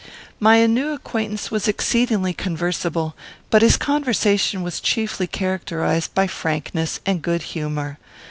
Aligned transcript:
My 0.39 0.65
new 0.65 0.93
acquaintance 0.93 1.51
was 1.51 1.67
exceedingly 1.67 2.33
conversible, 2.33 3.15
but 3.51 3.61
his 3.61 3.77
conversation 3.77 4.63
was 4.63 4.79
chiefly 4.79 5.27
characterized 5.27 6.15
by 6.15 6.25
frankness 6.25 6.99
and 7.05 7.21
good 7.21 7.43
humour. 7.53 7.99